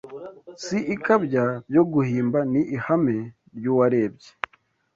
Si 0.63 0.77
ikabya 0.95 1.45
ryo 1.69 1.83
guhimba 1.93 2.39
Ni 2.51 2.61
ihame 2.77 3.17
ry’uwarebye 3.55 4.29